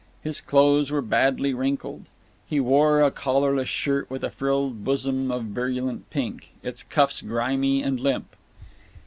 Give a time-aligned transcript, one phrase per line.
[0.23, 2.05] His clothes were badlv wrinkled.
[2.47, 7.83] He wore a collarless shirt with a frilled bosom of virulent pink, its cuffs grimy
[7.83, 8.35] and limp.